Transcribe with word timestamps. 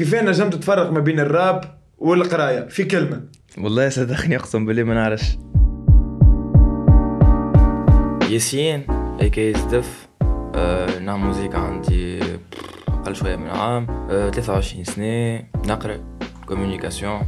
كيف 0.00 0.14
نجمت 0.14 0.54
تفرق 0.54 0.92
ما 0.92 1.00
بين 1.00 1.20
الراب 1.20 1.64
والقراية؟ 1.98 2.68
في 2.68 2.84
كلمة. 2.84 3.20
والله 3.58 3.88
صدقني 3.88 4.36
أقسم 4.36 4.66
بالله 4.66 4.82
ما 4.82 4.94
نعرفش. 4.94 5.38
ياسين 8.30 8.86
aka 9.20 9.52
ZDEFF 9.52 10.08
أه 10.54 10.98
نعم 10.98 11.26
موزيكا 11.26 11.58
عندي 11.58 12.20
أقل 12.88 13.16
شوية 13.16 13.36
من 13.36 13.46
عام 13.46 13.86
أه 14.10 14.30
23 14.30 14.84
سنة 14.84 15.42
نقرأ 15.66 15.98
communication 16.46 17.22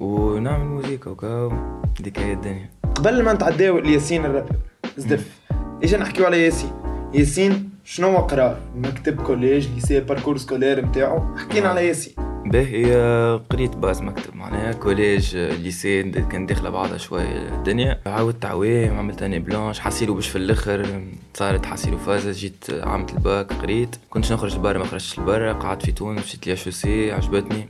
ونعمل 0.00 0.64
موزيكا 0.64 1.10
وكاو 1.10 1.52
هذيك 2.00 2.18
هي 2.18 2.32
الدنيا. 2.32 2.70
قبل 2.94 3.22
ما 3.22 3.32
نتعداو 3.32 3.78
لياسين 3.78 4.24
ال 4.24 4.28
rappeur 4.28 4.56
ZDEFF 4.96 5.40
اجا 5.82 5.98
نحكيو 5.98 6.26
على 6.26 6.44
ياسين؟ 6.44 6.70
ياسين 7.14 7.75
شنو 7.88 8.08
هو 8.08 8.16
قرار؟ 8.16 8.58
مكتب 8.76 9.22
كوليج 9.22 9.68
ليسي 9.74 10.00
باركور 10.00 10.36
سكولير 10.36 10.84
نتاعو 10.84 11.36
حكينا 11.36 11.68
على 11.68 11.86
ياسين. 11.86 12.14
باهي 12.46 13.40
قريت 13.50 13.76
باز 13.76 14.02
مكتب 14.02 14.36
معناها 14.36 14.72
كوليج 14.72 15.36
ليسي 15.36 16.02
كان 16.02 16.46
داخلة 16.46 16.70
بعضها 16.70 16.98
شوية 16.98 17.48
الدنيا. 17.48 18.00
عاودت 18.06 18.42
تعويم 18.42 18.98
عملت 18.98 19.22
اني 19.22 19.38
بلانش 19.38 19.80
حسيلو 19.80 20.14
باش 20.14 20.28
في 20.28 20.36
الأخر 20.36 21.00
صارت 21.34 21.66
حسيلو 21.66 21.98
فازة 21.98 22.32
جيت 22.32 22.64
عملت 22.70 23.10
الباك 23.10 23.52
قريت. 23.52 23.96
كنتش 24.10 24.32
نخرج 24.32 24.56
لبرا 24.56 24.78
ما 24.78 24.84
خرجتش 24.84 25.18
لبرا 25.18 25.52
قعدت 25.52 25.86
في 25.86 25.92
تونس 25.92 26.20
مشيت 26.24 26.46
لي 26.46 26.56
سي 26.56 27.12
عجبتني. 27.12 27.68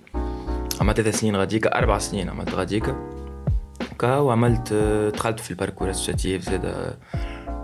عملت 0.81 1.01
ثلاث 1.01 1.21
سنين 1.21 1.37
غاديكا 1.37 1.79
أربع 1.79 1.99
سنين 1.99 2.29
عملت 2.29 2.55
غاديكا. 2.55 2.97
كا 3.99 4.17
وعملت 4.17 4.73
دخلت 5.15 5.41
في 5.41 5.51
ال 5.51 5.55
parcours 5.55 5.91
associatif 5.91 6.43
زاد 6.43 6.95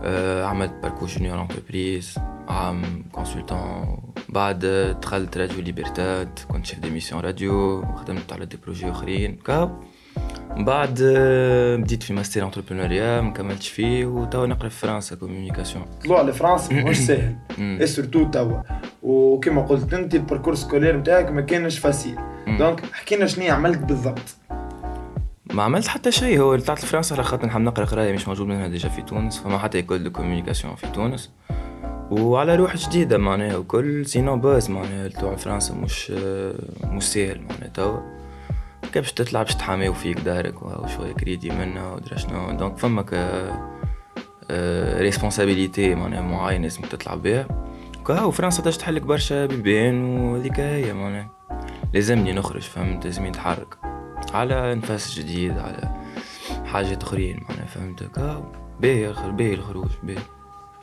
آه، 0.05 0.45
عملت 0.45 0.73
parcours 0.83 1.09
junior 1.09 1.43
entreprise. 1.43 2.19
عام 2.49 3.05
consultant 3.13 3.99
بعد 4.29 4.67
دخلت 5.03 5.37
راديو 5.37 5.61
ليبرتاد 5.61 6.39
كنت 6.49 6.67
chef 6.67 6.79
d'émission 6.79 7.21
راديو 7.21 7.85
خدمت 7.97 8.33
على 8.33 8.47
des 8.47 8.59
projets 8.65 8.91
أخرين 8.91 9.39
كا. 9.47 9.81
بعد 10.57 11.03
بديت 11.79 12.03
في 12.03 12.13
mastère 12.13 12.47
entrepreneuriat 12.47 13.21
ما 13.21 13.31
كملتش 13.31 13.69
فيه 13.69 14.07
وتوا 14.07 14.47
نقرا 14.47 14.69
في 14.69 14.77
فرنسا 14.77 15.17
communication 15.17 15.85
طلوع 16.05 16.23
لفرنسا 16.23 16.75
مش 16.75 16.97
سهل. 17.07 17.37
اي 17.59 17.87
surtout 17.87 18.25
توا. 18.25 18.63
وكما 19.03 19.63
قلت 19.63 19.95
أنت 19.95 20.15
ال 20.15 20.19
parcours 20.19 20.55
scolaire 20.55 20.97
نتاعك 20.97 21.31
ما 21.31 21.41
كانش 21.41 21.79
facile. 21.79 22.17
دونك 22.59 22.83
حكينا 22.93 23.27
شنو 23.27 23.53
عملت 23.53 23.79
بالضبط. 23.79 24.37
ما 25.53 25.63
عملت 25.63 25.87
حتى 25.87 26.13
شيء. 26.13 26.41
هو 26.41 26.57
طلعت 26.57 26.85
لفرنسا 26.85 27.15
على 27.15 27.25
خاطر 27.25 27.47
نحب 27.47 27.61
نقرا 27.61 27.85
قراية 27.85 28.13
مش 28.13 28.29
موجود 28.29 28.47
منها 28.47 28.69
ديجا 28.69 28.89
في 28.89 29.03
تونس 29.03 29.39
فما 29.39 29.59
حتى 29.59 29.79
ايكول 29.79 30.05
دو 30.05 30.11
كوميونيكاسيون 30.11 30.75
في 30.75 30.87
تونس. 30.87 31.31
وعلى 32.13 32.57
روح 32.57 32.77
جديدة 32.77 33.19
معناها 33.19 33.57
وكل 33.57 34.07
سينو 34.07 34.37
باز 34.37 34.71
معناها 34.71 35.09
تروح 35.09 35.37
فرنسا 35.37 35.75
مش 35.75 36.11
مش 36.85 37.03
ساهل 37.03 37.41
معناها 37.41 37.69
توا. 37.75 38.01
كي 38.93 39.01
باش 39.01 39.13
تطلع 39.13 39.43
باش 39.43 39.55
تحاميو 39.55 39.93
فيك 39.93 40.21
دارك 40.21 40.63
وشوية 40.63 41.13
كريدي 41.13 41.51
منها 41.51 41.93
ودرا 41.93 42.17
شنو 42.17 42.53
دونك 42.53 42.79
فمك 42.79 43.41
ريسبونسابيليتي 45.01 45.95
معناها 45.95 46.21
معينة 46.21 46.63
لازم 46.63 46.83
تطلع 46.83 47.15
بها 47.15 47.47
وكا 48.01 48.31
فرنسا 48.31 48.63
تاش 48.63 48.77
تحلك 48.77 49.03
برشا 49.03 49.47
بيبان 49.47 50.05
وهذيك 50.05 50.61
هي 50.61 50.93
معناها. 50.93 51.31
لازمني 51.95 52.33
نخرج 52.33 52.63
فهمت؟ 52.63 53.05
لازمني 53.05 53.29
نتحرك. 53.29 53.79
على 54.35 54.75
نفس 54.75 55.19
جديد 55.19 55.59
على 55.59 56.03
حاجات 56.65 57.03
أخرين 57.03 57.41
معناها 57.49 57.67
فهمت؟ 57.67 58.19
باهي 58.81 59.55
الخروج 59.55 59.91
باهي. 60.03 60.19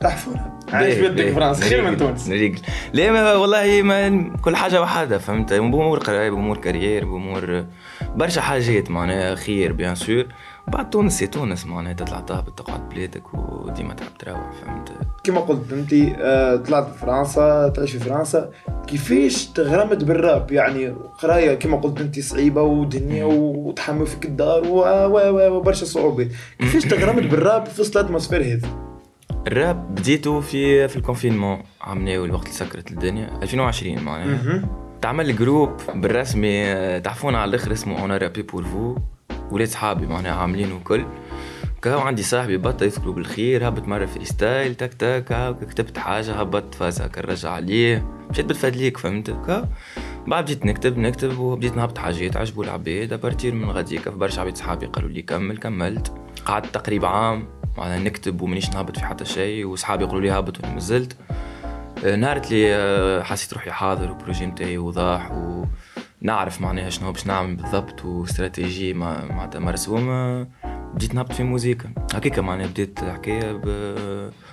تحفر. 0.00 0.40
عايش 0.72 0.98
بدك 0.98 1.32
فرنسا؟ 1.32 1.64
خير 1.64 1.82
من 1.90 1.96
تونس. 1.96 2.28
نريقل 2.28 2.60
لا 2.92 3.12
ما 3.12 3.34
والله 3.34 3.82
ما 3.82 4.30
كل 4.42 4.56
حاجة 4.56 4.82
وحدها 4.82 5.18
فهمت؟ 5.18 5.52
بأمور 5.52 5.98
قرايه 5.98 6.30
بأمور 6.30 6.56
carrière 6.56 7.04
بأمور 7.04 7.64
برشا 8.14 8.40
حاجات 8.40 8.90
معناها 8.90 9.34
خير 9.34 9.72
bien 9.72 9.94
sûr 9.94 10.26
بعد 10.68 10.90
تونس 10.90 11.18
c'est 11.18 11.26
تونس 11.26 11.66
معناها 11.66 11.92
تطلع 11.92 12.20
تهبط 12.20 12.58
تقعد 12.58 12.88
بلادك 12.88 13.34
وديما 13.34 13.94
تحب 13.94 14.08
تروح 14.18 14.50
فهمت؟ 14.52 14.92
كما 15.24 15.40
قلت 15.40 15.72
أنت 15.72 15.92
آه، 16.20 16.56
طلعت 16.56 16.88
في 16.92 16.98
فرنسا 16.98 17.68
تعيش 17.68 17.92
في 17.92 17.98
فرنسا. 17.98 18.50
كيفاش 18.86 19.46
تغرمت 19.46 20.04
بالراب؟ 20.04 20.52
يعني 20.52 20.94
قراية 21.22 21.54
كما 21.54 21.76
قلت 21.76 22.00
أنت 22.00 22.20
صعيبة 22.20 22.62
ودنيا 22.62 23.24
وتحمل 23.24 24.06
فيك 24.06 24.24
الدار 24.24 24.62
وبرشا 24.66 25.84
صعوبات. 25.84 26.28
كيفاش 26.58 26.84
تغرمت 26.84 27.22
بالراب 27.30 27.66
في 27.66 27.80
وسط 27.80 27.96
ال 27.96 28.00
atmosphère 28.00 28.42
هذا؟ 28.42 28.89
الراب 29.46 29.94
بديته 29.94 30.40
في 30.40 30.88
في 30.88 30.96
ال 30.96 31.02
confinement 31.02 31.62
عملناه 31.80 32.24
الوقت 32.24 32.42
اللي 32.42 32.56
سكرت 32.56 32.90
الدنيا 32.90 33.38
2020 33.42 34.02
معناها. 34.02 34.68
تعمل 35.02 35.36
groupe 35.36 35.70
بالرسمي 35.94 36.74
تعرفونا 37.00 37.38
على 37.38 37.48
الآخر 37.48 37.72
اسمه 37.72 38.02
on 38.02 38.12
rappe 38.12 38.42
pour 38.42 38.64
vous 38.64 38.96
ولاد 39.50 39.68
صحابي 39.68 40.06
معناها 40.06 40.34
عاملين 40.34 40.72
وكل 40.72 41.04
كاو 41.82 42.00
عندي 42.00 42.22
صاحبي 42.22 42.56
بطل 42.56 42.86
يذكروا 42.86 43.14
بالخير 43.14 43.68
هبط 43.68 43.88
مرة 43.88 44.06
freestyle 44.06 44.74
تك 44.74 44.94
تك 44.94 45.56
كتبت 45.70 45.98
حاجة 45.98 46.32
هبط 46.32 46.74
فاز 46.74 47.00
هكا 47.00 47.22
نرجع 47.22 47.50
عليه. 47.50 48.06
مشيت 48.30 48.46
بالفدليك 48.46 48.96
فهمت؟ 48.96 49.30
كا 49.30 49.68
بعد 50.26 50.44
بديت 50.44 50.66
نكتب 50.66 50.98
نكتب 50.98 51.38
وبديت 51.38 51.76
نهبط 51.76 51.98
حاجات 51.98 52.36
عجبوا 52.36 52.64
العباد. 52.64 53.12
à 53.12 53.18
partir 53.18 53.54
من 53.54 53.70
غاديك 53.70 54.08
برشا 54.08 54.40
عباد 54.40 54.56
صحابي 54.56 54.86
قالوا 54.86 55.10
لي 55.10 55.22
كمل 55.22 55.58
كملت. 55.58 56.12
قعدت 56.44 56.74
تقريبا 56.74 57.08
عام. 57.08 57.59
معناها 57.78 57.98
نكتب 57.98 58.40
ومانيش 58.40 58.70
نهبط 58.70 58.98
في 58.98 59.04
حتى 59.04 59.24
شيء 59.24 59.66
وصحابي 59.66 60.04
يقولوا 60.04 60.20
لي 60.20 60.30
هابط 60.30 60.58
وأنا 60.60 60.74
مازلت. 60.74 61.16
آه، 62.04 62.16
نهارت 62.16 62.50
لي 62.50 62.74
آه، 62.74 63.22
حسيت 63.22 63.52
روحي 63.52 63.70
حاضر 63.70 64.10
و 64.10 64.15
projet 64.15 64.46
نتاعي 64.46 64.78
وضاح 64.78 65.32
ونعرف 66.22 66.60
معناها 66.60 66.90
شنو 66.90 67.12
باش 67.12 67.26
نعمل 67.26 67.56
بالضبط 67.56 68.04
واستراتيجي 68.04 68.94
معناتها 68.94 69.58
مرسومة. 69.58 70.46
بديت 70.94 71.14
نهبط 71.14 71.32
في 71.32 71.42
موزيكا. 71.42 71.90
هكاكا 72.14 72.42
معناها 72.42 72.66
بديت 72.66 73.02
الحكاية 73.02 73.52
ب... 73.52 73.64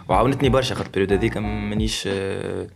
وعاونتني 0.09 0.50
برشا 0.50 0.75
خاطر 0.75 0.88
ال 0.88 0.91
période 0.91 1.13
هذيك 1.13 1.38
مانيش 1.38 2.03
آه، 2.11 2.67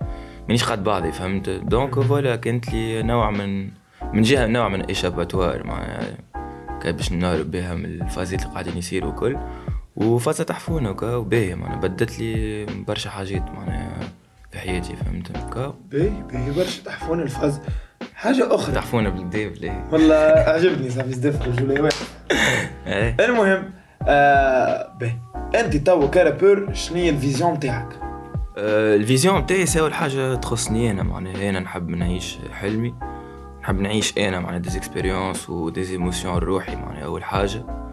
مانيش 0.47 0.63
قاد 0.63 0.83
بعضي 0.83 1.11
فهمت؟ 1.11 1.49
donc 1.49 1.99
voilà 1.99 2.35
كانت 2.35 2.73
لي 2.73 3.03
نوع 3.03 3.31
من 3.31 3.69
من 4.13 4.21
جهة 4.21 4.47
نوع 4.47 4.69
من 4.69 4.81
échappatoire 4.81 5.67
معناها 5.67 6.17
باش 6.85 7.11
نهرب 7.11 7.51
بها 7.51 7.75
من 7.75 7.85
الفازات 7.85 8.41
اللي 8.41 8.53
قاعدين 8.53 8.77
يصيروا 8.77 9.11
وكل 9.11 9.37
وفازة 9.95 10.43
تحفونة 10.43 10.89
وكا 10.89 11.15
وباهية 11.15 11.55
معناها 11.55 11.79
بدت 11.79 12.19
لي 12.19 12.65
برشا 12.65 13.09
حاجات 13.09 13.51
معناها 13.51 13.99
في 14.51 14.59
حياتي 14.59 14.95
فهمت؟ 14.95 15.31
كا 15.53 15.73
باهي 15.91 16.09
باهي 16.31 16.51
برشا 16.51 16.83
تحفونة 16.83 17.23
الفاز. 17.23 17.61
حاجة 18.15 18.55
أخرى. 18.55 18.75
تحفونة 18.75 19.09
بالديف 19.09 19.61
ليه 19.61 19.87
والله 19.91 20.15
عجبني 20.15 20.89
صافي 20.89 21.13
زدف 21.13 21.47
رجولي 21.47 21.89
إيه. 22.87 23.15
المهم 23.19 23.69
آه 24.07 24.93
باهي. 24.99 25.15
أنت 25.55 25.77
توا 25.77 26.07
ك 26.07 26.16
rappeur 26.16 26.73
شنو 26.73 26.97
هي 26.97 27.09
ال 27.09 27.16
vision 27.16 27.53
نتاعك؟ 27.53 27.99
آه 28.57 28.95
ال 28.95 29.01
vision 29.01 29.37
نتاعي 29.39 29.65
أول 29.79 29.93
حاجة 29.93 30.35
تخصني 30.35 30.91
أنا 30.91 31.03
معناها 31.03 31.49
أنا 31.49 31.59
نحب 31.59 31.89
نعيش 31.89 32.37
حلمي. 32.53 32.93
نحب 33.61 33.79
نعيش 33.79 34.17
أنا 34.17 34.39
معناها 34.39 34.59
des 34.59 34.79
expériences 34.79 35.49
و 35.49 35.57
des 35.57 35.79
émotions 35.79 36.37
روحي 36.37 36.75
معناها 36.75 37.05
أول 37.05 37.23
حاجة. 37.23 37.90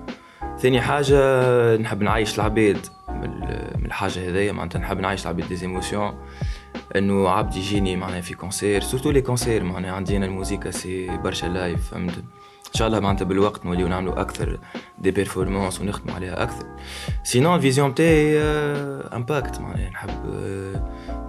ثاني 0.59 0.81
حاجة 0.81 1.77
نحب 1.77 2.03
نعيش 2.03 2.35
العباد 2.35 2.87
من 3.09 3.87
الحاجة 3.87 4.29
هذيا 4.29 4.53
معناتها 4.53 4.79
نحب 4.79 5.01
نعيش 5.01 5.23
العباد 5.23 5.49
des 5.49 5.67
émotions 5.67 6.15
إنه 6.97 7.29
عبد 7.29 7.57
يجيني 7.57 7.97
معناها 7.97 8.21
في 8.21 8.35
concert 8.35 8.81
surtout 8.81 9.11
les 9.11 9.21
concerts 9.21 9.65
معناها 9.65 9.93
عندنا 9.93 10.27
الموسيقى 10.27 10.73
c'est 10.73 11.17
برشا 11.17 11.47
live 11.47 11.91
فهمت؟ 11.91 12.19
إن 12.69 12.75
شاء 12.75 12.89
الله 12.89 13.01
معناتها 13.01 13.25
بالوقت 13.25 13.67
نوليو 13.67 13.89
نعملوا 13.89 14.21
أكثر 14.21 14.59
des 14.99 15.11
performances 15.11 15.81
ونخدموا 15.81 16.15
عليها 16.15 16.43
أكثر. 16.43 16.67
sinon 17.23 17.57
ال 17.57 17.62
vision 17.62 17.95
تاعي 17.95 18.39
impact 19.13 19.61
معناها 19.61 19.91
نحب 19.91 20.11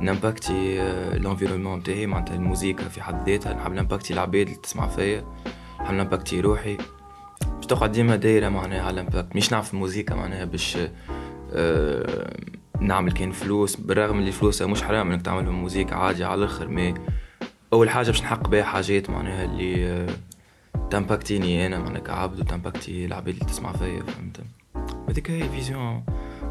نـ 0.01 0.11
impacti 0.11 0.77
l'environnement 1.13 1.83
تاعي 1.83 2.05
معناتها 2.05 2.35
الموسيقى 2.35 2.89
في 2.89 3.01
حد 3.01 3.29
ذاتها 3.29 3.53
نحب 3.53 3.71
نـ 3.71 3.76
impacti 3.76 4.13
العباد 4.13 4.47
اللي 4.47 4.55
تسمع 4.55 4.87
فيا 4.87 5.25
نحب 5.81 5.93
نـ 5.93 5.99
impacti 5.99 6.41
روحي. 6.41 6.77
تقعد 7.69 7.91
ديما 7.91 8.15
دايرة 8.15 8.49
معناها 8.49 8.81
على 8.81 8.93
ال 9.01 9.06
impact 9.06 9.35
مش 9.35 9.51
نعرف 9.51 9.73
الموسيقى 9.73 10.17
معناها 10.17 10.45
باش 10.45 10.77
آه 11.53 12.35
نعمل 12.79 13.11
كان 13.11 13.31
فلوس. 13.31 13.75
بالرغم 13.75 14.19
اللي 14.19 14.31
فلوسها 14.31 14.67
مش 14.67 14.83
حرام 14.83 15.11
إنك 15.11 15.21
تعمل 15.21 15.49
موسيقى 15.49 16.05
عادي 16.05 16.23
على 16.23 16.35
الآخر 16.39 16.67
mais 16.67 16.93
أول 17.73 17.89
حاجة 17.89 18.05
باش 18.05 18.21
نحقق 18.21 18.47
بها 18.47 18.63
حاجات 18.63 19.09
معناها 19.09 19.45
اللي 19.45 19.87
آه 19.87 20.07
ت 20.89 20.97
impactini 20.97 21.65
أنا 21.65 21.79
معناها 21.79 22.01
كعبد 22.01 22.39
وت 22.39 22.54
impacti 22.54 23.05
العباد 23.05 23.33
اللي 23.33 23.45
تسمع 23.45 23.71
فيا 23.71 24.03
فهمت؟ 24.03 24.39
هذيك 25.09 25.31
هي 25.31 25.49
vision 25.49 26.03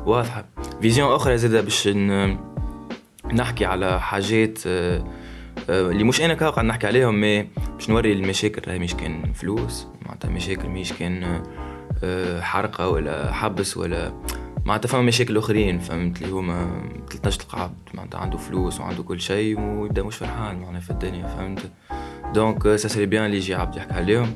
واضحة. 0.06 0.44
vision 0.82 1.12
أخرى 1.12 1.38
زادة 1.38 1.60
باش 1.60 1.88
نحكي 3.32 3.64
على 3.64 4.00
حاجات 4.00 4.58
آه، 4.66 5.04
اللي 5.68 6.04
مش 6.04 6.20
أنا 6.20 6.34
قاعد 6.34 6.64
نحكي 6.64 6.86
عليهم 6.86 7.20
mais 7.20 7.48
باش 7.74 7.90
نوري 7.90 8.12
المشاكل 8.12 8.62
راهي 8.68 8.78
مش 8.78 8.94
كان 8.94 9.32
فلوس. 9.32 9.86
معناتها 10.24 10.36
مشاكل 10.36 10.68
مش 10.68 10.92
كأن 10.92 11.42
آه، 12.04 12.40
حرقة 12.40 12.88
ولا 12.88 13.32
حبس 13.32 13.76
ولا 13.76 14.12
معناتها 14.64 14.88
فما 14.88 15.02
مشاكل 15.02 15.36
أخرين 15.36 15.78
فهمت؟ 15.78 16.22
اللي 16.22 16.32
هما 16.32 16.82
تلتناش 17.10 17.36
تلقى 17.36 17.62
عبد 17.62 17.74
معناتها 17.94 18.18
عنده 18.18 18.38
فلوس 18.38 18.80
وعنده 18.80 19.02
كل 19.02 19.20
شيء 19.20 19.60
ويبدأ 19.60 20.02
مش 20.02 20.16
فرحان 20.16 20.56
معناها 20.60 20.80
في 20.80 20.90
الدنيا 20.90 21.26
فهمت؟ 21.26 21.70
دونك 22.34 22.76
سا 22.76 22.88
سري 22.88 23.06
بيان 23.06 23.24
اللي 23.24 23.36
يجي 23.36 23.54
عبد 23.54 23.76
يحكي 23.76 23.92
عليهم. 23.94 24.32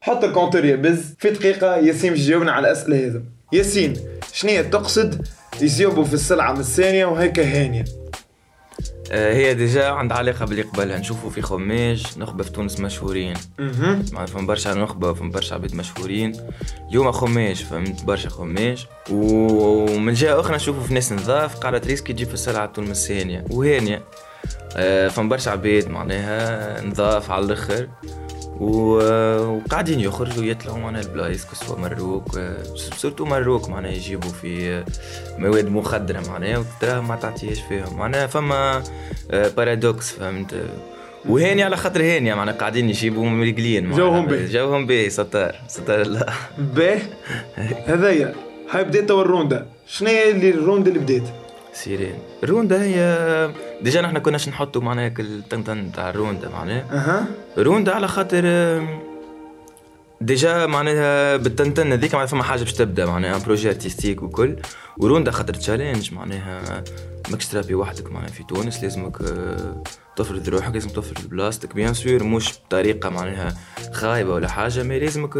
حط 0.00 0.24
الكونتور 0.24 0.64
يا 0.64 0.76
بز 0.76 1.14
في 1.18 1.30
دقيقة 1.30 1.76
ياسين 1.76 2.10
باش 2.10 2.20
يجاوبنا 2.20 2.52
على 2.52 2.66
الأسئلة 2.66 3.06
هذا. 3.06 3.22
ياسين 3.52 3.94
شنو 4.32 4.62
تقصد؟ 4.62 5.26
يزيبوا 5.62 6.04
في 6.04 6.14
السلعة 6.14 6.52
من 6.52 6.60
الثانية 6.60 7.06
وهيك 7.06 7.38
هانية. 7.38 7.84
آه، 7.84 8.01
هي 9.12 9.54
ديجا 9.54 9.88
عندها 9.88 10.16
علاقة 10.16 10.46
باللي 10.46 10.62
قبلها. 10.62 10.98
نشوفوا 10.98 11.30
في 11.30 11.42
خماج 11.42 12.06
نخبة 12.18 12.44
في 12.44 12.50
تونس 12.50 12.80
مشهورين. 12.80 13.34
معناتها 13.58 14.26
فهم 14.26 14.46
برشا 14.46 14.68
نخبة 14.68 15.10
وفهم 15.10 15.30
برشا 15.30 15.54
عباد 15.54 15.74
مشهورين. 15.74 16.32
اليوم 16.88 17.12
خماج 17.12 17.56
فهمت؟ 17.56 18.04
برشا 18.04 18.28
خماج 18.28 18.86
ومن 19.10 20.12
جهة 20.12 20.40
أخرى 20.40 20.56
نشوفوا 20.56 20.82
في 20.82 20.94
ناس 20.94 21.12
نظاف 21.12 21.56
قاعدة 21.56 21.78
تريسكي 21.78 22.12
تجيب 22.12 22.28
في 22.28 22.34
السلعة 22.34 22.64
التونس 22.64 23.10
الثانية 23.10 23.44
وهانية 23.50 24.02
آه، 24.76 25.08
فهم 25.08 25.28
برشا 25.28 25.50
عباد 25.50 25.88
معناها 25.88 26.80
نظاف 26.84 27.30
على 27.30 27.44
الآخر. 27.44 27.88
وقاعدين 28.62 30.00
يخرجوا 30.00 30.44
يطلعوا 30.44 30.78
معنا 30.78 31.00
البلايص 31.00 31.44
كسوا 31.44 31.78
مروك 31.78 32.40
سورتو 32.74 33.24
مروك 33.24 33.68
معناها 33.68 33.92
يجيبوا 33.92 34.30
في 34.30 34.84
مواد 35.38 35.68
مخدرة 35.68 36.22
معناها 36.28 36.58
وتراها 36.58 37.00
ما 37.00 37.16
تعطيهاش 37.16 37.60
فيهم. 37.68 37.96
معناها 37.96 38.26
فما 38.26 38.82
بارادوكس 39.30 40.10
فهمت؟ 40.10 40.54
وهاني 41.28 41.62
على 41.62 41.76
خاطر 41.76 42.02
هاني 42.02 42.34
معناها 42.34 42.54
قاعدين 42.54 42.90
يجيبوا 42.90 43.24
مريقلين 43.24 43.90
جوهم 43.90 44.26
باهي 44.26 44.46
جوهم 44.46 44.86
باهي 44.86 45.10
ستار 45.10 45.54
ستار 45.68 46.00
الله. 46.00 46.26
باهي 46.58 47.02
هذايا 47.86 48.34
هاي 48.70 48.84
بديت 48.84 49.10
الروندا. 49.10 49.66
شنو 49.86 50.08
هي 50.08 50.30
اللي 50.30 50.50
الروندا 50.50 50.88
اللي 50.88 51.00
بديت؟ 51.00 51.24
سيرين. 51.72 52.14
الروندا 52.44 52.82
هي 52.82 52.98
déjà 53.82 54.00
نحن 54.00 54.18
كناش 54.18 54.48
نحطوا 54.48 54.82
معناها 54.82 55.14
التنتن 55.18 55.92
تاع 55.92 56.10
الروندا 56.10 56.48
معناها. 56.48 56.84
أها. 56.92 57.26
روندا 57.58 57.94
على 57.94 58.08
خاطر 58.08 58.42
déjà 60.20 60.66
معناها 60.66 61.36
بالتنتن 61.36 61.92
هذيك 61.92 62.14
معناها 62.14 62.26
فما 62.26 62.42
حاجة 62.42 62.60
باش 62.62 62.72
تبدأ 62.72 63.06
معناها 63.06 63.38
projet 63.38 63.68
artistique 63.68 64.22
وكل. 64.22 64.56
وروندا 64.98 65.30
خاطر 65.30 65.54
challenge 65.54 66.14
معناها 66.14 66.84
ماكش 67.30 67.46
ترابي 67.46 67.74
وحدك 67.74 68.12
معناها 68.12 68.30
في 68.30 68.44
تونس 68.44 68.82
لازمك 68.82 69.18
تفرض 70.16 70.48
روحك 70.48 70.74
لازم 70.74 70.88
تفرض 70.88 71.28
بلاصتك. 71.28 71.74
bien 71.74 71.94
sûr 71.94 72.24
مش 72.24 72.52
بطريقة 72.66 73.08
معناها 73.10 73.56
خايبة 73.92 74.34
ولا 74.34 74.48
حاجة 74.48 74.82
مي 74.82 74.98
لازمك 74.98 75.34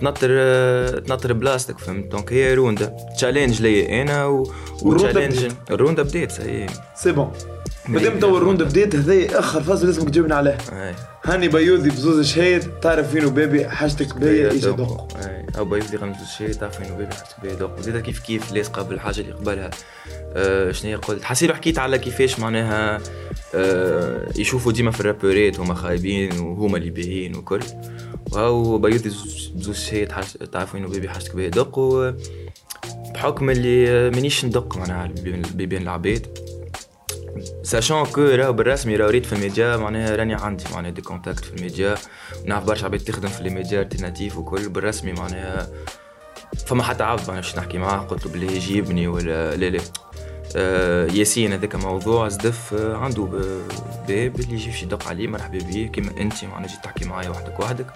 تنطر 0.00 0.28
تنطر 0.98 1.32
بلاصتك 1.32 1.78
فهمت؟ 1.78 2.06
دونك 2.06 2.32
هي 2.32 2.54
روندا. 2.54 2.96
تشالنج 3.16 3.62
ليا 3.62 4.02
أنا 4.02 4.26
و... 4.26 4.52
وتشالنج 4.82 5.52
الروندا 5.70 6.02
بديت. 6.02 6.30
سي 6.30 6.66
سي 6.96 7.12
بون 7.12 7.32
مادام 7.88 8.18
تو 8.18 8.36
الروندا 8.36 8.64
بديت 8.64 8.96
هذا 8.96 9.38
آخر 9.38 9.62
فاز 9.62 9.84
لازمك 9.84 10.10
تجاوبنا 10.10 10.34
عليه. 10.34 10.58
هاني 11.24 11.48
بيوذي 11.48 11.90
بزوز 11.90 12.26
شهيد 12.26 12.62
تعرف 12.82 13.10
فين 13.10 13.28
بيبي 13.28 13.68
حاجتك 13.68 14.16
بيا 14.16 14.50
ايجا 14.50 14.70
دق 14.70 15.08
أو 15.58 15.64
بيوذي 15.64 15.96
غنز 15.96 16.16
شهيد 16.38 16.54
تعرف 16.54 16.78
فين 16.78 16.96
بيبي 16.96 17.14
حاجتك 17.14 17.40
بيا 17.42 17.54
دق 17.54 17.78
وزيد 17.78 17.96
كيف 17.98 18.18
كيف 18.18 18.52
لاصقه 18.52 18.82
بالحاجة 18.82 19.20
اللي 19.20 19.32
قبلها 19.32 19.70
أه 20.34 20.72
شنو 20.72 20.98
قلت؟ 20.98 21.24
حسيت 21.24 21.50
حكيت 21.52 21.78
على 21.78 21.98
كيفاش 21.98 22.38
معناها 22.38 23.00
أه 23.54 24.28
يشوفوا 24.36 24.72
ديما 24.72 24.90
في 24.90 25.00
الرابورات 25.00 25.60
هما 25.60 25.74
خايبين 25.74 26.40
وهما 26.40 26.76
اللي 26.76 26.90
باهيين 26.90 27.36
وكل. 27.36 27.60
وهو 28.32 28.78
بيوذي 28.78 29.10
بزوز 29.54 29.76
شهيد 29.76 30.08
تعرف 30.52 30.74
وين 30.74 30.86
بيبي 30.86 31.08
حاجتك 31.08 31.36
بيا 31.36 31.48
دق 31.48 31.78
بحكم 33.14 33.50
اللي 33.50 34.10
مانيش 34.10 34.44
ندق 34.44 34.76
معناها 34.76 35.10
بين 35.54 35.82
العباد 35.82 36.26
ساشون 37.62 38.06
كو 38.06 38.20
راهو 38.20 38.52
بالرسمي 38.52 38.96
راهو 38.96 39.10
ريت 39.10 39.26
في 39.26 39.32
الميديا 39.32 39.76
معناها 39.76 40.16
راني 40.16 40.34
عندي 40.34 40.64
معناها 40.74 40.90
دي 40.90 41.02
كونتاكت 41.02 41.44
في 41.44 41.54
الميديا 41.56 41.94
نعرف 42.44 42.64
برشا 42.64 42.84
عباد 42.84 43.00
تخدم 43.00 43.28
في 43.28 43.42
لي 43.42 43.50
ميديا 43.50 43.82
الترناتيف 43.82 44.38
وكل 44.38 44.68
بالرسمي 44.68 45.12
معناها 45.12 45.68
فما 46.66 46.82
حتى 46.82 47.02
عبد 47.04 47.20
معناها 47.20 47.36
باش 47.36 47.56
نحكي 47.58 47.78
معاه 47.78 47.98
قلت 47.98 48.26
له 48.26 48.32
بلي 48.32 48.56
يجيبني 48.56 49.08
ولا 49.08 49.56
لا 49.56 49.70
لا 49.70 49.80
آه 50.56 51.06
ياسين 51.06 51.52
هذاك 51.52 51.74
موضوع 51.76 52.28
زدف 52.28 52.74
آه 52.74 52.96
عنده 52.96 53.22
باب 54.08 54.40
اللي 54.40 54.54
يجي 54.54 54.82
يدق 54.82 55.08
عليه 55.08 55.26
مرحبا 55.28 55.58
بيه 55.58 55.86
كيما 55.88 56.10
انت 56.20 56.44
معناها 56.44 56.68
جيت 56.68 56.84
تحكي 56.84 57.04
معايا 57.04 57.30
وحدك 57.30 57.60
وحدك 57.60 57.86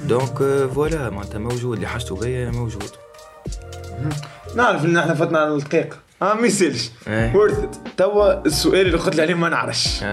donc 0.00 0.40
آه 0.42 0.66
voilà 0.66 1.10
معناتها 1.10 1.38
موجود 1.38 1.76
اللي 1.76 1.86
حاجته 1.88 2.16
بيا 2.16 2.50
موجود 2.50 2.90
نعرف 4.56 4.84
إن 4.84 4.96
إحنا 4.96 5.14
فتنا 5.14 5.38
على 5.38 5.54
الدقيقه 5.54 5.96
آه 6.22 6.34
ما 6.34 6.46
يسالش 6.46 6.90
ورث 7.34 7.58
ات 7.58 7.76
توا 7.96 8.46
السؤال 8.46 8.86
اللي 8.86 8.98
قلت 8.98 9.16
لي 9.16 9.22
عليه 9.22 9.34
ما 9.34 9.48
نعرفش. 9.48 10.04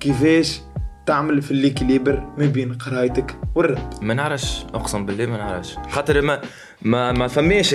كيفاش 0.00 0.60
تعمل 1.06 1.42
في 1.42 1.50
l'équilibre 1.50 2.22
ما 2.38 2.46
بين 2.46 2.74
قرايتك 2.74 3.36
والراب 3.54 3.90
ما 4.02 4.14
نعرفش. 4.14 4.64
أقسم 4.74 5.06
بالله 5.06 5.26
ما 5.26 5.36
نعرفش. 5.36 5.76
خاطر 5.90 6.20
ما 6.20 6.40
ما 6.82 7.12
ما 7.12 7.28
فماش 7.28 7.74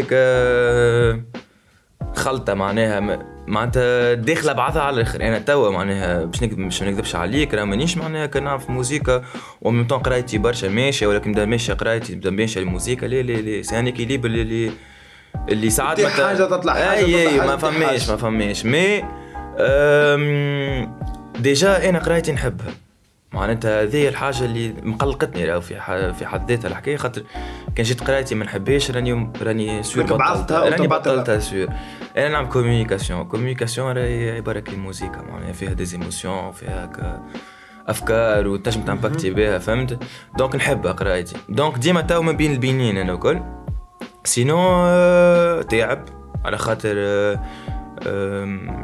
خلطة 2.16 2.54
معناها. 2.54 3.19
معناتها 3.48 4.14
داخلة 4.14 4.54
بعضها 4.54 4.81
على 4.81 4.96
الآخر. 4.96 5.22
أنا 5.22 5.40
توا 5.40 5.72
معناها 5.72 6.25
باش 6.25 6.44
نكذب 6.44 6.60
مش 6.60 6.84
نكذبش 6.84 7.16
عليك 7.16 7.54
راه 7.54 7.64
مانيش 7.64 7.98
معناها 7.98 8.25
كنعرف 8.25 8.69
موسيقى. 8.69 9.24
ومن 9.62 9.88
قرايتي 9.88 10.38
برشا 10.38 10.68
ماشية 10.68 11.08
ولكن 11.08 11.31
بدا 11.31 11.46
ماشية 11.46 11.74
قرايتي 11.74 12.16
بدا 12.16 12.30
ماشية 12.30 12.62
الموسيقى. 12.62 13.08
لا 13.08 13.22
لا 13.22 13.34
لا 13.34 13.62
سي 13.62 13.80
ان 13.80 13.88
اكيليبر 13.88 14.30
اللي 14.30 14.72
اللي 15.50 15.70
ساعات 15.70 16.02
مت... 16.02 16.08
حاجة 16.08 16.46
تطلع 16.46 16.74
حاجة 16.74 16.94
أي 16.94 17.28
اي 17.28 17.38
ما 17.38 17.58
فماش 17.58 18.10
ما 18.10 18.18
فماش 18.18 18.66
مي 18.66 19.04
ديجا 21.40 21.90
أنا 21.90 22.00
قرايتي 22.00 22.32
نحبها. 22.32 22.74
معناتها 23.34 23.84
هذه 23.84 24.08
الحاجة 24.08 24.46
اللي 24.46 24.74
مقلقتني 24.84 25.46
راهو 25.46 25.62
في 25.62 26.14
في 26.20 26.26
حد 26.26 26.52
ذاتها 26.52 26.68
الحكاية 26.68 26.98
خاطر 26.98 27.24
كان 27.76 27.86
جيت 27.86 28.04
قرايتي 28.04 28.36
ما 28.36 28.46
نحبهاش 28.46 28.92
راني 28.92 29.32
راني 29.42 29.84
sûr 29.84 30.04
بطلتها. 30.04 30.70
راني 30.70 30.88
بطلتها 30.88 31.40
sûr 31.40 31.68
أنا 32.18 32.30
نعمل 32.30 32.50
communication 32.50 33.24
communication 33.24 33.98
راهي 33.98 34.32
عباره 34.32 34.60
كي 34.60 34.76
موسيقى 34.76 35.24
معناها 35.32 35.52
فيها 35.52 35.74
des 35.74 35.95
émotions 35.95 36.52
فيها 36.52 36.86
ك... 36.86 37.22
أفكار 37.88 38.48
وتنجم 38.48 38.82
t'impacti 38.81 39.30
بها 39.30 39.60
فهمت؟ 39.60 40.00
donc 40.38 40.56
نحب 40.56 40.88
قرايتي. 40.88 41.36
donc 41.50 41.78
ديما 41.78 42.02
تو 42.02 42.22
ما 42.22 42.32
بين 42.32 42.52
البينين 42.52 42.98
أنا 42.98 43.14
وكل 43.14 43.42
sinon 44.28 44.58
آه، 44.60 45.62
تعب 45.62 46.06
على 46.46 46.58
خاطر 46.58 46.94
آه، 46.98 47.40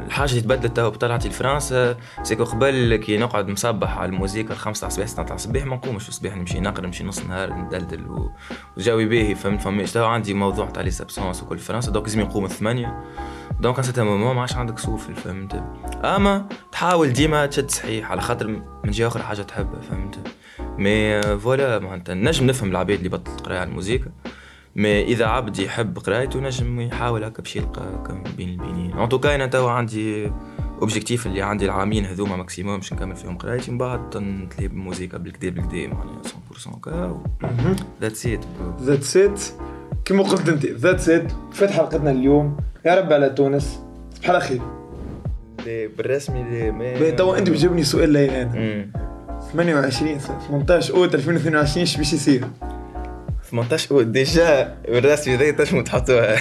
الحاجة 0.06 0.30
اللي 0.30 0.42
تبدلت 0.42 0.76
تو 0.76 0.90
بطلعتي 0.90 1.30
لفرنسا 1.30 1.98
c'est 2.24 2.36
que 2.36 2.44
قبل 2.44 2.96
كي 2.96 3.18
نقعد 3.18 3.48
مصبح 3.48 3.98
على 3.98 4.10
الموسيقى 4.10 4.54
الخمسة 4.54 4.80
تاع 4.80 4.88
الصباح 4.88 5.08
ستة 5.08 5.24
تاع 5.24 5.36
الصباح 5.36 5.66
ما 5.66 5.76
نقومش 5.76 6.10
الصباح 6.10 6.36
نمشي 6.36 6.60
نقرا 6.60 6.86
نمشي 6.86 7.04
نص 7.04 7.26
نهار 7.26 7.54
ندلدل 7.54 8.30
وجاوي 8.78 9.06
باهي 9.06 9.36
فهمت؟ 9.36 9.62
فماش 9.62 9.98
عندي 9.98 10.34
موضوع 10.34 10.66
تاع 10.66 10.84
les 10.84 10.92
absences 10.92 11.44
وكل 11.44 11.58
فرنسا 11.58 11.92
donc 11.92 12.06
لازم 12.06 12.22
نقوم 12.22 12.46
الثمانية 12.46 13.04
دونك 13.60 13.78
à 13.78 13.80
un 13.80 13.84
certain 13.84 14.06
moment 14.06 14.36
ما 14.36 14.42
عادش 14.42 14.56
عندك 14.56 14.80
سوفل 14.80 15.16
فهمت؟ 15.16 15.64
أما 16.06 16.48
تحاول 16.72 17.14
ديما 17.14 17.46
تشد 17.46 17.70
صحيح 17.70 18.12
على 18.12 18.22
خاطر 18.22 18.48
من 18.84 18.92
جهة 18.92 19.08
أخرى 19.08 19.24
حاجة 19.24 19.42
تحبها 19.42 19.82
فهمت؟ 19.82 20.20
mais 20.78 21.22
voilà 21.22 21.80
معناتها 21.80 22.16
نجم 22.16 22.48
نفهم 22.48 22.72
العباد 22.72 22.98
اللي 22.98 23.10
بطلت 23.10 23.42
قرايه 23.42 23.60
على 23.60 23.70
الموسيقى 23.70 24.12
mais 24.76 25.04
إذا 25.04 25.26
عبد 25.26 25.60
يحب 25.60 26.00
قرايته 26.00 26.40
نجم 26.40 26.82
يحاول 26.82 27.24
هكا 27.24 27.42
باش 27.42 27.56
يلقى 27.56 28.24
بين 28.38 28.50
البينين 28.50 28.94
en 28.94 29.10
tout 29.10 29.25
cas 29.25 29.36
أنا 29.36 29.48
توا 29.48 29.72
عندي 29.72 30.32
objectif 30.82 31.28
اللي 31.28 31.42
عندي 31.42 31.66
العامين 31.66 32.06
هذوما 32.06 32.36
maximum 32.36 32.78
باش 32.78 32.94
نكمل 32.94 33.16
فيهم 33.16 33.38
قرايتي 33.38 33.72
من 33.72 33.78
بعد 33.78 34.18
نتلي 34.18 34.68
بموسيقى 34.68 35.20
بالكدا 35.24 35.50
بالكدا 35.50 35.88
معناها 35.88 36.22
100% 36.76 36.80
كا 36.80 37.24
that's 38.02 38.26
it 38.26 38.46
that's 38.82 39.18
it 39.18 39.42
كيما 40.06 40.24
قلت 40.24 40.50
أنت 40.50 40.66
that's 40.66 41.10
it 41.10 41.32
فات 41.52 41.72
حلقتنا 41.72 42.12
اليوم. 42.12 42.58
يا 42.86 42.96
رب 42.96 43.14
على 43.14 43.30
تونس. 43.30 43.80
صباح 44.16 44.30
على 44.30 44.40
خير 44.40 44.62
بالرسمي 45.98 46.44
لي 47.00 47.12
توا 47.12 47.38
أنت 47.38 47.50
بتجاوبني 47.50 47.84
سؤال 47.84 48.10
لي 48.10 48.42
أنا 48.42 48.86
28 49.52 50.18
18 50.18 50.94
أوت 50.94 51.16
2022 51.16 51.80
إيش 51.80 51.98
باش 51.98 52.14
يصير؟ 52.14 52.48
18 53.54 54.02
déjà 54.02 54.76
بالرسمي 54.88 55.36
هذي 55.36 55.52
تنجموا 55.52 55.82
تحطوها 55.82 56.38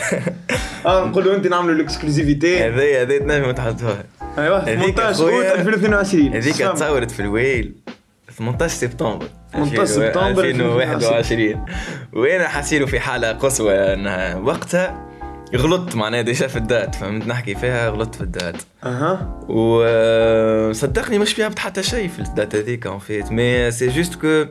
آه 0.86 1.04
نقولوا 1.04 1.36
انت 1.36 1.46
نعملوا 1.46 1.74
ال 1.74 1.81
exclusivité. 1.81 2.58
هذي 2.58 3.02
هذي 3.02 3.18
تنجموا 3.18 3.52
تحطوها 3.52 4.04
أيوه 4.38 4.64
18 4.64 5.22
اوت 5.22 5.44
2022 5.44 6.34
هذيك 6.34 6.56
تصورت 6.56 7.10
في 7.10 7.20
الويل. 7.20 7.74
18 8.38 8.74
سبتمبر. 8.74 9.28
18 9.52 9.84
سبتمبر 9.84 10.44
2021 10.44 11.66
وأنا 12.12 12.48
حاسيلو 12.48 12.86
في 12.86 13.00
حالة 13.00 13.32
قصوى؟ 13.32 13.74
انها 13.74 14.36
وقتها 14.36 15.08
غلطت 15.56 15.96
معناها 15.96 16.22
ديجا 16.22 16.46
في 16.46 16.56
الدات 16.56 16.94
فهمت؟ 16.94 17.26
نحكي 17.26 17.54
فيها 17.54 17.88
غلطت 17.88 18.14
في 18.14 18.20
الدات 18.20 18.56
أها. 18.84 19.44
وصدقني 19.48 21.18
مش 21.18 21.32
فيها 21.32 21.50
حتى 21.58 21.82
شيء 21.82 22.08
في 22.08 22.18
الدات 22.18 22.56
هذيك 22.56 22.86
اون 22.86 22.98
فيت 22.98 23.32
مي 23.32 23.70
سي 23.70 23.88
جوست 23.88 24.14
كو 24.14 24.44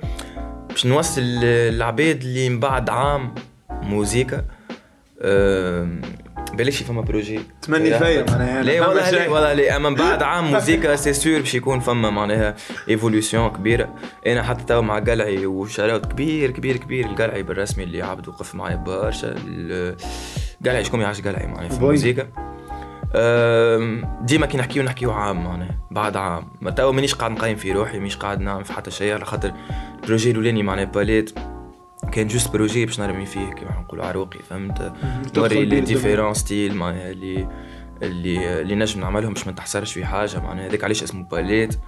باش 0.71 0.85
نوصل 0.85 1.21
العباد 1.43 2.21
اللي 2.21 2.49
من 2.49 2.59
بعد 2.59 2.89
عام 2.89 3.35
موزيكا 3.69 4.45
بلاش 6.53 6.83
فما 6.83 7.01
بروجي. 7.01 7.39
تمني 7.61 7.99
فيا 7.99 8.25
معناها. 8.29 8.63
لا 8.63 8.87
والله. 8.87 9.11
لا 9.11 9.29
والله 9.29 9.53
لا. 9.53 9.75
أما 9.75 9.89
من 9.89 9.95
بعد 9.95 10.23
عام 10.23 10.45
موزيكا 10.51 10.95
سي 10.95 11.13
سور 11.13 11.39
باش 11.39 11.55
يكون 11.55 11.79
فما 11.79 12.09
معناها 12.09 12.55
évolution 12.89 13.50
كبيرة. 13.49 13.95
أنا 14.27 14.43
حتى 14.43 14.63
تو 14.63 14.81
مع 14.81 14.99
قلعي 14.99 15.45
وشراوت 15.45 16.05
كبير 16.05 16.51
كبير 16.51 16.77
كبير. 16.77 17.05
القلعي 17.05 17.43
بالرسمي 17.43 17.83
اللي 17.83 18.01
عبد 18.01 18.27
وقف 18.27 18.55
معايا 18.55 18.75
برشا. 18.75 19.35
قلعي 20.65 20.83
شكون 20.83 21.01
يعرفش 21.01 21.21
قلعي 21.21 21.47
معناها 21.47 21.69
في. 21.69 21.77
الموزيكا؟ 21.77 22.27
ديما 24.21 24.45
كي 24.45 24.57
نحكيو 24.57 24.83
نحكيو 24.83 25.11
عام 25.11 25.43
معناها 25.43 25.77
بعد 25.91 26.17
عام. 26.17 26.47
ما 26.61 26.71
تو 26.71 26.91
مانيش 26.91 27.15
قاعد 27.15 27.31
نقيم 27.31 27.55
في 27.55 27.71
روحي 27.71 27.97
مانيش 27.97 28.17
قاعد 28.17 28.41
نعمل 28.41 28.65
في 28.65 28.73
حتى 28.73 28.91
شيء 28.91 29.13
على 29.13 29.25
خاطر 29.25 29.51
ال 30.01 30.06
projet 30.06 30.31
الاولاني 30.31 30.63
معناها 30.63 30.86
باليت 30.86 31.39
كان 32.12 32.27
juste 32.27 32.53
projet 32.53 32.86
باش 32.86 33.00
نرمي 33.00 33.25
فيه 33.25 33.50
كيما 33.53 33.72
نقولوا 33.81 34.05
عروقي 34.05 34.39
فهمت؟ 34.39 34.93
نوري 35.38 35.65
لي. 35.65 35.81
différents 35.81 36.33
styles 36.33 36.75
معناها 36.75 37.12
اللي 37.12 37.48
اللي 38.01 38.62
اللي 38.62 38.75
نجم 38.75 39.00
نعملهم 39.01 39.34
باش 39.34 39.46
ما 39.46 39.51
نتحسرش 39.51 39.93
في 39.93 40.05
حاجة 40.05 40.39
معناها 40.39 40.67
هذاك 40.67 40.84
علاش 40.84 41.03
اسمه 41.03 41.24
باليت 41.24 41.79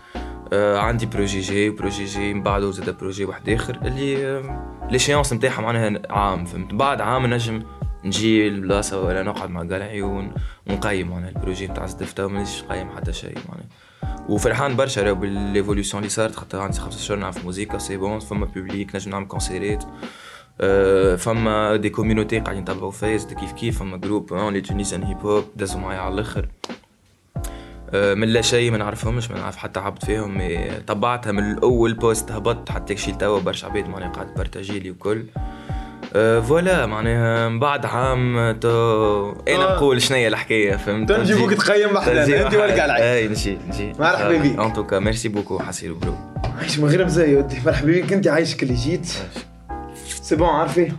آه 0.53 0.77
عندي 0.77 1.05
projet 1.05 1.39
جاي 1.39 1.69
projet 1.69 2.05
جاي 2.05 2.33
من 2.33 2.43
بعده 2.43 2.71
زاد 2.71 2.97
projet 2.97 3.25
واحد 3.25 3.49
آخر 3.49 3.75
اللي 3.85 4.27
آه 4.27 4.87
l'échéance 4.91 5.33
نتاعها 5.33 5.61
معناها 5.61 6.01
عام 6.09 6.45
فهمت؟ 6.45 6.73
بعد 6.73 7.01
عام 7.01 7.25
نجم 7.25 7.63
نجي 8.05 8.49
لبلاصة 8.49 9.01
ولا 9.03 9.23
نقعد 9.23 9.49
مع 9.49 9.61
قلعي 9.61 10.01
ون- 10.01 10.33
ونقيم 10.69 11.09
معناها 11.09 11.29
ال 11.29 11.35
projet 11.35 11.67
نتاع 11.67 11.85
ZDEFF 11.85 12.25
ومانيش 12.25 12.63
نقيم 12.63 12.89
حتى 12.89 13.13
شيء 13.13 13.37
معناها. 13.49 13.67
وفرحان 14.29 14.75
برشا 14.75 15.01
راهو 15.01 15.15
بال 15.15 15.31
évolution 15.31 16.03
اللي 16.03 16.09
صارت 16.09 16.35
خاطر 16.35 16.59
عندي 16.59 16.79
خمسة 16.79 16.99
شهور 16.99 17.19
نعرف 17.19 17.45
موزيكا 17.45 17.77
c'est 17.77 17.97
bon 17.97 18.19
فما 18.19 18.45
public 18.45 18.95
نجم 18.95 19.11
نعمل 19.11 19.27
concert 19.27 19.76
ات 19.76 19.83
فما 21.19 21.75
des 21.75 21.89
communautés 21.89 22.39
قاعدين 22.39 22.61
يتبعوا 22.61 22.91
زاد 22.91 23.33
كيف 23.33 23.51
كيف 23.51 23.79
فما 23.79 23.97
groupe 23.97 24.33
les 24.33 24.61
tunisiens 24.61 25.03
hip 25.03 25.17
hop 25.17 25.43
دازوا 25.55 25.79
معايا 25.79 25.99
على 25.99 26.13
الآخر 26.13 26.47
من 27.93 28.27
لا 28.27 28.41
شيء 28.41 28.71
ما 28.71 28.77
نعرفهمش 28.77 29.31
ما 29.31 29.37
نعرف 29.37 29.57
حتى 29.57 29.79
عبد 29.79 30.03
فيهم 30.03 30.41
تبعتها 30.87 31.31
من 31.31 31.51
الأول 31.51 31.93
post 31.93 32.31
هبط 32.31 32.69
حتى 32.69 32.97
شي 32.97 33.11
توا 33.11 33.39
برشا 33.39 33.67
عباد 33.67 33.87
معناها 33.87 34.09
قاعد 34.09 34.33
partagé 34.33 34.79
لي 34.79 34.91
وكل 34.91 35.25
voilà 36.13 36.85
معناها 36.85 37.49
من 37.49 37.59
بعد 37.59 37.85
عام 37.85 38.51
تو 38.61 39.31
أنا 39.47 39.73
آه. 39.73 39.75
نقول 39.75 40.01
شنو 40.01 40.17
هي 40.17 40.27
الحكاية 40.27 40.75
فهمت؟ 40.75 41.09
تو 41.11 41.21
نجيبوك 41.21 41.47
نجي- 41.47 41.55
تقيم 41.55 41.89
نجي 42.07 42.45
أنت 42.45 42.53
والقلعي 42.55 43.17
أي 43.17 43.27
نجي 43.27 43.57
نجي. 43.69 43.91
مرحبا 43.99 44.37
بيك. 44.37 44.59
en 44.59 44.73
tout 44.73 44.88
cas 44.88 44.99
merci 44.99 45.29
beaucoup 45.29 45.59
حسيل 45.59 45.93
bro 45.93 46.15
عايش 46.59 46.79
من 46.79 46.89
غير 46.89 47.05
مزايا 47.05 47.37
ودي 47.39 47.57
مرحبا 47.65 47.85
بيك 47.85 48.13
أنت 48.13 48.27
عايشك 48.27 48.63
اللي 48.63 48.73
جيت 48.73 49.05
سي 50.21 50.35
بون 50.35 50.47
عارفي 50.49 50.91